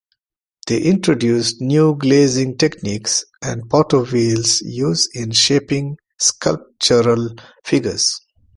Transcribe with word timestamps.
They 0.65 0.81
introduced 0.81 1.61
new 1.61 1.95
glazing 1.95 2.57
techniques 2.57 3.23
and 3.43 3.69
potter's 3.69 4.11
wheel 4.11 4.41
use 4.63 5.07
in 5.13 5.29
shaping 5.29 5.97
sculptural 6.17 7.35
figures. 7.63 8.19